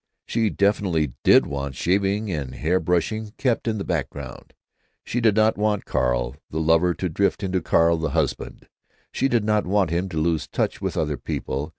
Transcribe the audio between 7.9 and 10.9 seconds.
the husband. She did not want them to lose touch